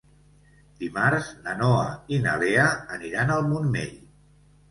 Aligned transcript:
Dimarts 0.83 1.27
na 1.47 1.53
Noa 1.59 1.83
i 2.17 2.19
na 2.25 2.33
Lea 2.45 2.65
aniran 2.97 3.35
al 3.35 3.45
Montmell. 3.51 3.95